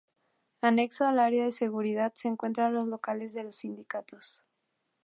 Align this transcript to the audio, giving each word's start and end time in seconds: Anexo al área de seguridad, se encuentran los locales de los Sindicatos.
Anexo 0.61 1.05
al 1.05 1.19
área 1.19 1.45
de 1.45 1.51
seguridad, 1.51 2.11
se 2.15 2.27
encuentran 2.27 2.73
los 2.73 2.87
locales 2.87 3.33
de 3.33 3.43
los 3.43 3.57
Sindicatos. 3.57 4.41